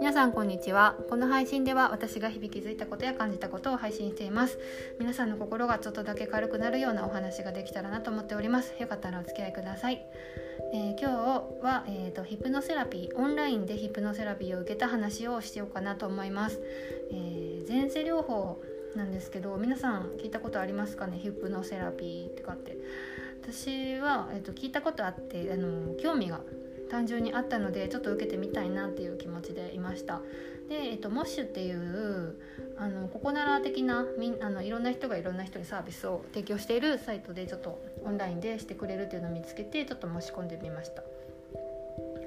[0.00, 0.98] 皆さんこんにちは。
[1.08, 4.58] この配信では私が響きづいたことや感じたことを配信しています。
[4.98, 8.74] 皆さんの心がちょっとだけ軽くなるようなお話ができたらなと思っております。
[8.78, 10.04] よかったらお付き合いください、
[10.74, 16.60] えー、今日は、えーと、ヒプノセラピーオンラインでヒプノセラピーを受けた話をしようかなと思います、
[17.10, 18.60] えー、前世療法
[18.94, 21.18] なんですけど皆さん聞いたことありますかね？
[21.18, 22.76] ヒプノセラピーってかって。
[23.50, 26.40] 私は、えーと聞いたことあってあの興味が
[26.90, 30.20] 単純にあったのでちょっと受けてみたいなっていう気持ちでいました。
[30.68, 32.36] で、えっと、モッシュっていう
[32.76, 41.02] あのここなら的なみあのいろんな人がいろんな人にサービスを提供しているサイトでちょっとオンラインでしてくれるっていうのを見つけてちょっと申し込んでみました。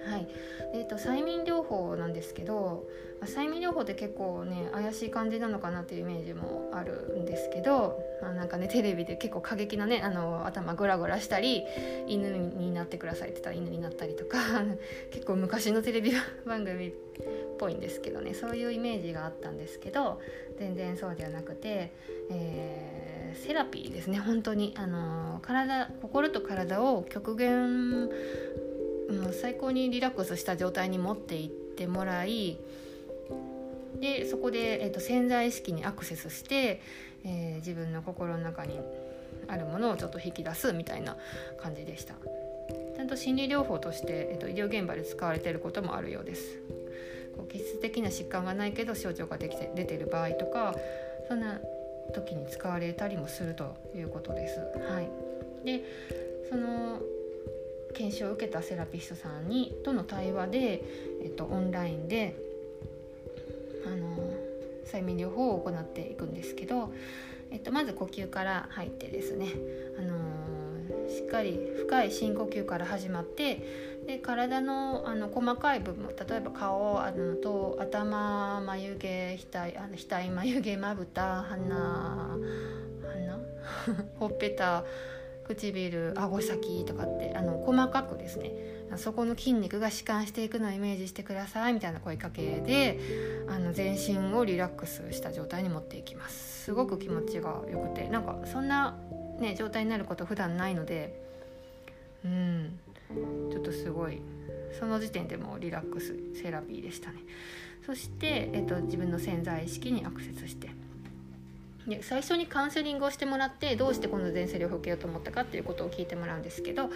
[0.09, 0.27] はい。
[0.73, 2.88] えーと、催眠療法なんですけど
[3.22, 11.64] 催眠療法って結構ね怪しい感じなのかなっていうイメージもあるんですけど、まあ、なんかねテレビで結構過激なねあの頭グラグラしたり
[12.08, 14.38] 犬になってくださいって言ったら犬になったりとか
[15.12, 16.12] 結構昔のテレビ
[16.45, 16.91] 番組っ
[17.58, 20.22] ぽいんですけどねそういうイメージがあったんですけど
[20.58, 21.91] 全然そうではなくて、
[22.30, 24.73] えー、セラピーですね本当に。
[24.78, 28.09] あの体心と体を極限
[29.10, 32.58] もう最高にリラックスした状態に持っていってもらい
[34.00, 36.82] でそこで、えーと、潜在意識にアクセスして、
[37.26, 38.80] えー、自分の心の中に
[39.48, 41.18] あるものをちょっと引き出すみたいな
[41.62, 42.14] 感じでした。
[42.96, 46.60] ちゃんと心理療法として、えーと、医療現場で使われていることもあるようです。
[47.36, 50.76] こう気質的な疾患がないけど症状ができて出てる場合とか
[51.28, 51.60] そんな
[52.14, 54.60] 時に使われたりもするということです。
[54.60, 55.10] はい、
[55.66, 55.84] で
[56.50, 57.02] その
[57.95, 60.84] 研修を受けたセラピストさんにとの対話で、
[61.23, 62.36] えっと、オンラインで
[63.86, 64.18] あの
[64.86, 66.94] 催眠療法を行っていくんですけど、
[67.52, 69.48] えっと、まず呼吸から入ってですね、
[69.98, 70.18] あの
[71.09, 82.38] しっかり深い深呼吸から始まってで体のあの細かい部分例えば顔あのと頭眉毛額あの額眉毛まぶた鼻
[83.03, 83.40] 鼻？
[84.19, 84.84] ほっぺた
[85.47, 88.51] 唇顎先とかってあの細かくですね。
[88.97, 93.00] そこの筋肉が弛緩していくのをイメージしてくださいみたいな声かけで
[93.47, 96.66] あの全身をリラックスした状態に持っていきます。
[96.66, 98.09] すごく気持ちがよくて。
[98.09, 98.97] なんかそんな、
[99.39, 101.22] ね、状態になること普段ないので
[102.25, 102.79] うん。
[103.51, 104.21] ちょっとすごい。
[104.79, 107.19] その時点でもリラックスセラピーでしたね。
[107.85, 110.69] そして、えっと、自分の潜在意識にアクセスして。
[111.88, 116.89] で最初にカウンセリングをしてもらってどうしてこの前世療法を受けようと思ったかっていうことを聞いてもらうんですけど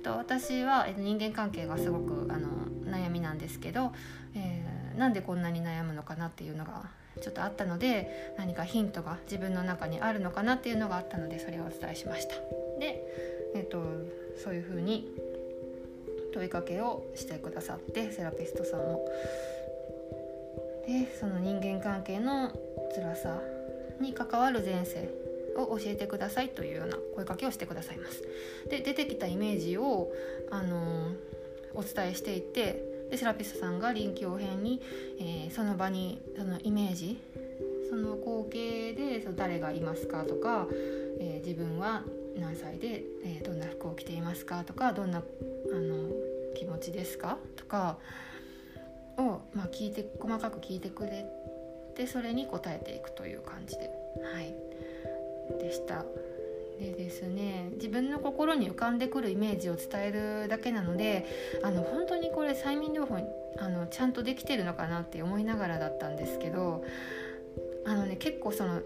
[0.00, 2.48] と私は人間関係がすごくあの
[2.84, 3.92] 悩みなんですけど、
[4.34, 6.90] えー、なんでこんなに悩むのかなっていうのが
[7.20, 12.34] ちょっとあったので何かヒントが自分の中にあるのかなっていうのがあったのでそれをお伝えしました。
[12.78, 13.04] で、
[13.54, 13.82] えーと、
[14.42, 15.06] そういうふうに
[16.32, 19.06] 問いかけをしてくださってセラピストさんも。
[20.86, 22.50] でその人間関係の
[22.94, 23.38] 辛さ
[24.00, 25.08] に関わる前世
[25.56, 28.22] を教えてくださいというような声かけをしてくださいます。
[28.68, 30.12] で出てきたイメージを、
[30.50, 31.14] あのー、
[31.74, 34.80] お伝えしていてでセラピストさんが臨機応変に、
[35.18, 37.20] えー、その場にそのイメージ
[37.88, 40.68] その光景でその誰がいますかとか、
[41.18, 42.04] えー、自分は
[42.38, 46.08] 何歳で、えどんな服を着ていますかとかどんなあの
[46.54, 47.98] 気持ちですかとか
[49.16, 51.26] を、まあ、聞いて細かく聞いてくれ
[51.96, 53.90] でそれに応えていくという感じで
[54.32, 54.54] はい
[55.58, 56.04] でした。
[56.78, 60.10] でですね自分の心に浮かんでくるイメージを伝え
[60.42, 61.26] るだけなので
[61.62, 63.18] あの本当にこれ催眠療法
[63.58, 66.82] あのちゃんとできてるのかなって思いながらだったんですけど
[67.84, 68.80] あのね結構その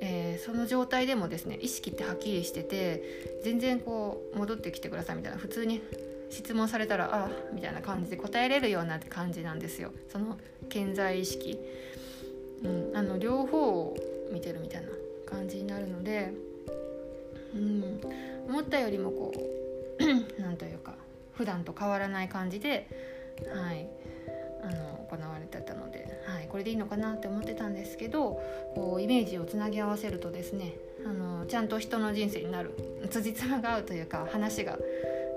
[0.00, 3.02] えー、その状態でもですね意識ってはっきりしてて
[3.42, 5.82] 全然こう戻ってきてくださいみたいな普通に
[6.30, 9.92] 質問されたらああみたいな感じで答えれるような感じなんですよ。
[10.08, 11.58] その健在意識。
[12.62, 13.96] うん、あの両方を
[14.32, 14.88] 見てるみたいな。
[15.28, 16.32] 感じになるので、
[17.54, 18.00] うん、
[18.48, 19.32] 思ったよりもこ
[20.00, 20.02] う
[20.40, 20.94] なんというか
[21.34, 22.88] 普段と変わらない感じで、
[23.52, 23.88] はい、
[24.62, 28.40] あの行われてたので、はい、これでいいのかなって思ってたんですけど
[28.74, 30.74] こうイメージをつなぎ合わせるとですね
[31.06, 32.74] あのちゃんと人の人生になる
[33.10, 34.78] 辻褄が合うというか話が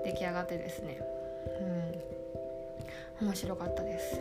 [0.04, 1.00] 出来上がってですね、
[3.20, 4.20] うん、面白かったです。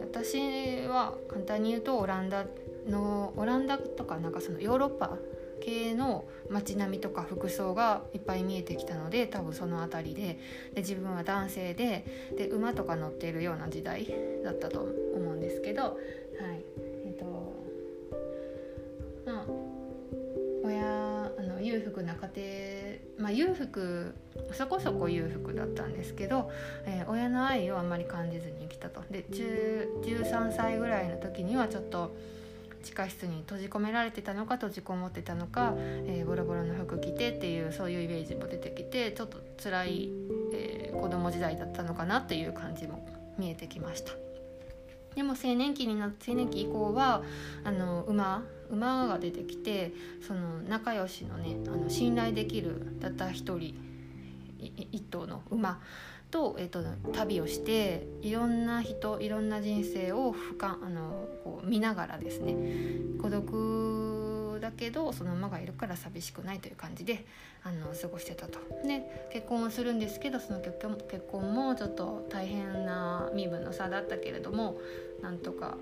[0.00, 2.46] 私は簡単に言うとオランダ
[2.88, 5.18] のオランダとかなんかそのヨーロッパ
[5.60, 10.22] 系の街並みとか服装がいっぱい見えてきたので多分その辺りで
[10.74, 12.04] で自分は男性で
[12.36, 14.06] で馬とか乗っているような時代
[14.44, 15.96] だったと思うんですけどはい。
[17.06, 17.24] えっ、と
[19.24, 19.46] まあ
[20.64, 24.14] 親あの裕福な家庭まあ裕福
[24.52, 26.50] そこそこ裕福だったんですけど、
[26.86, 29.02] えー、親の愛をあんまり感じずに生きたと。
[29.10, 32.14] で13歳ぐらいの時にはちょっと
[32.84, 40.10] 地下室に閉じ込められてたのか閉じこもってたのか、えー、ボロボロの服着てっていうそういうイメージも出てきてちょっと辛い、
[40.52, 43.06] えー、子供時代だったのかなっていう感じも
[43.38, 44.12] 見えてきました。
[45.14, 47.22] でも青年期にな青年期以降は
[47.62, 49.92] あの馬馬が出てきて
[50.26, 53.74] その仲良しのねあの信頼できるたった一人
[54.58, 55.80] 一頭の馬
[56.34, 56.82] と,、えーと、
[57.12, 62.56] 旅をしていろんな人いろんな人生を俯瞰あのこう見ながらですね
[63.22, 67.24] 孤独だけどその馬がいるから寂しくないという感じで
[67.62, 68.58] あの過ごしてたと。
[68.84, 74.78] で結婚をするんですけどその結婚結婚もちょっと大変な身分の差だったけれども
[75.22, 75.76] なんとか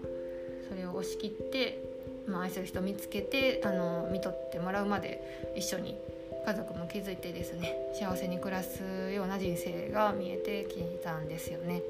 [0.69, 1.83] それを押し切って、
[2.27, 5.97] まあ、愛する人を見つけてあの見とってもらうまで一緒に
[6.45, 11.83] 家族も築いてですね幸せに暮らすような人生が見えてきたんですよね。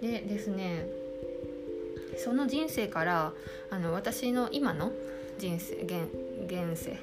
[0.00, 0.86] でですね
[2.16, 3.32] その人生から
[3.70, 4.92] あの私の今の
[5.38, 6.08] 人生現
[6.46, 6.98] 現世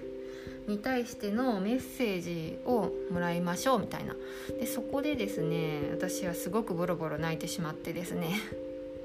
[0.67, 4.15] に対してのメッセージをもらいましょうみたいな
[4.59, 8.41] でそこでですね私はすごくボロボロ泣いてしまってですね、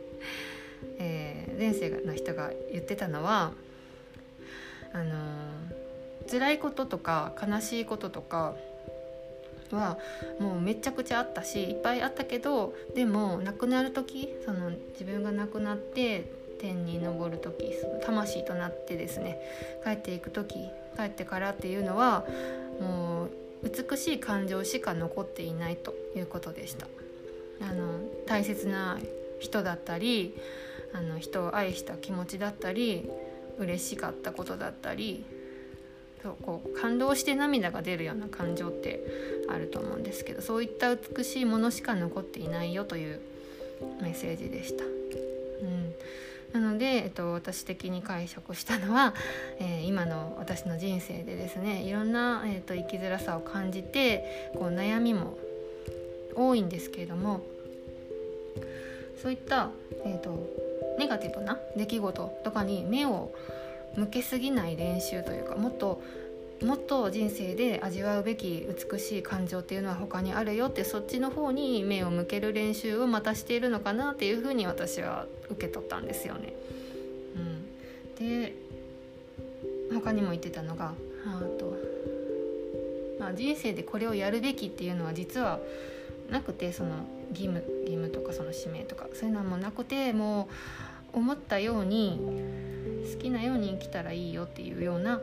[0.98, 3.52] えー、前世の人が言ってたのは
[4.92, 5.41] あのー
[6.32, 8.54] 辛いこととか悲しいこととか
[9.70, 9.98] は
[10.40, 19.38] もうめちゃくちゃあったしいっぱいあったけどでも亡くなる時その自分が亡くなって天に昇る時その魂となってですね
[19.84, 20.54] 帰っていく時
[20.96, 22.24] 帰ってからっていうのは
[22.80, 23.30] もう
[23.68, 26.86] 美しい感情しか残っていないということでした。
[27.60, 28.98] あの大切な
[29.38, 30.34] 人だったり
[30.92, 33.08] あの人を愛した気持ちだったり
[33.58, 35.24] 嬉しかったことだったり
[36.22, 39.04] そうこう感動して涙が出るような感情って
[39.48, 43.20] あると思うんですけどそういった美しいものしか残っていないよという
[44.00, 44.84] メッセージでした。
[44.84, 45.94] うん
[46.52, 49.14] なので、えっと、私的に解釈したのは、
[49.58, 55.38] えー、今の私の人生でですねいろんな、えーと、生きづらさを感じてこう悩みも
[56.36, 57.42] 多いんですけれども
[59.22, 59.70] そういった、
[60.04, 63.32] えーとネガティブな出来事とかに目を
[63.96, 66.02] 向けすぎない練習というかもっと
[66.64, 76.54] もっと人生で味わうべき美しい感情っていうのは他にあるよってそっちの方に目を向ける練習をまたしているのかなっていうふうに私は受け取ったんですよね。
[77.36, 78.54] うん、で
[79.92, 80.92] 他にも言ってたのが
[81.26, 81.76] あと、
[83.18, 85.58] まあ、人生でこれをやるべきっていうのは実は
[86.30, 86.90] なくてその
[87.30, 90.48] 義務義務とかその使命とかそういうのはもうなくても
[91.12, 92.20] う思ったように
[93.14, 95.20] 好きなように生きたらいいよっていうような、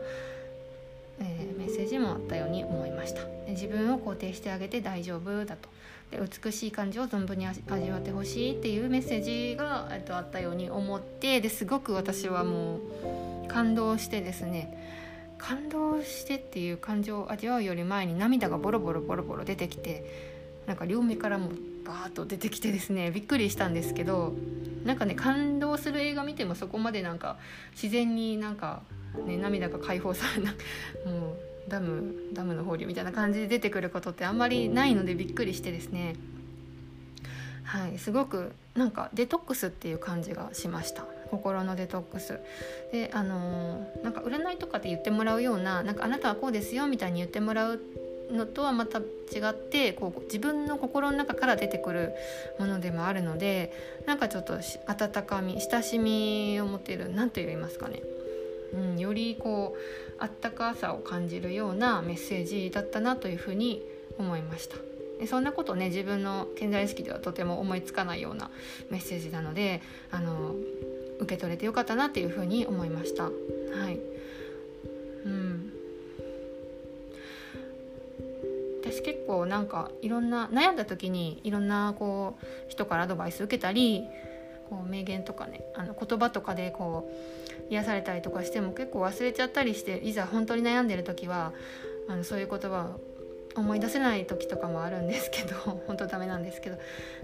[1.20, 3.22] えー、メッセージもあったように思いました。
[3.48, 5.68] 自分を肯定してあげて大丈夫だと。
[6.10, 12.78] で美しい感じを存分に味わってほしいっていうメッセージが、えっと、あったように思ってですごく私はも
[13.44, 14.76] う感動してですね。
[15.38, 20.04] 感動してっていう感情を味わうより前に涙がボロボロボロボロ出てきて
[20.66, 21.50] なんか両目からも
[21.90, 24.32] バーッと出てきてですねびっくりしたんですけど
[24.84, 27.36] なんかね感動する映画見てもそこまでなんか
[27.72, 28.82] 自然になんか、
[29.26, 30.52] ね、涙が解放されな
[31.04, 36.14] もうダムダムの放流みたいな感じで出てくることってあんまりないのでびっくりしてですね。
[37.64, 41.04] はいすごくなんかデトックスっていう感じがしました。
[41.30, 42.40] 心のデトックス。
[42.92, 47.80] であのー、なんか占いとかって言ってもらうようななんかあなたはこうですよみたいに言ってもらう
[48.30, 49.02] のとはまた違
[49.50, 52.12] ってこう自分の心の中から出てくる
[52.58, 53.72] ものでもあるので
[54.06, 58.02] なんかちょっと温かみ親しみを持てる何と言いますかね、
[58.74, 63.82] うん、よりこうあったかさを感じるようなメッセージだったなというふうに
[64.18, 64.76] 思いました。
[65.18, 68.50] でそんなことね自分の健在意識ではとても思いつかないような
[68.88, 70.54] メッセージなのであの
[71.18, 73.24] 受け取れてよかったなっていうふうに思いました。
[73.24, 73.30] は
[73.90, 74.19] い
[79.00, 84.06] 私結構なんかいろんな悩んだ時にいろんなこう人からアドバイス受けたり
[84.68, 87.10] こう名言とかねあの言葉とかでこ
[87.68, 91.52] う癒されたりとかしても結構忘れちゃったりしていざ本当に悩んでる時は
[92.08, 92.96] あのそういう言葉
[93.56, 96.76] を思い出せない時とかもあるんですけど 本当ダメなんですけど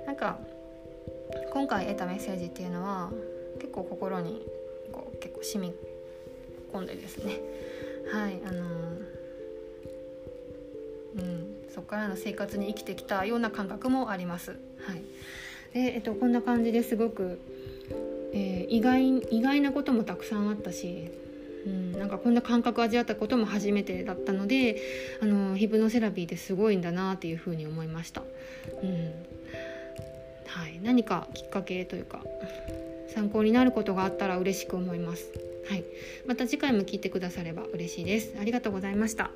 [0.07, 0.39] なんか
[1.51, 3.13] 今回得たメッセージっていうのは
[3.59, 4.47] 結構心に
[4.93, 5.75] こう結構染み
[6.73, 7.41] 込んでですね。
[8.13, 8.65] はいあの
[11.17, 11.46] うん。
[11.77, 14.53] そこからの生活に生きてきたような感覚もあります。
[14.81, 15.03] はい
[15.75, 17.39] でえっと、こんな感じですごく、
[18.33, 21.11] えー、意外意外なこともたくさんあったし、
[21.67, 24.81] うん、なんかこんな感覚を味わったことも初めてだったので
[25.21, 28.23] あのヒプノセラピーってすごいんだなっていうふうに思いました。
[28.83, 29.13] うん
[30.47, 32.23] はい、何かきっかけというか
[33.15, 35.31] 参考になることがあったら嬉しく思います。
[35.69, 35.85] はい、
[36.27, 38.35] また次回も聞いてくだされば嬉しいです。
[38.41, 39.31] ありがとうございました。